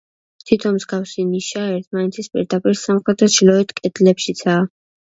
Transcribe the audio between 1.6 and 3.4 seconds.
ერთმანეთის პირდაპირ სამხრეთ და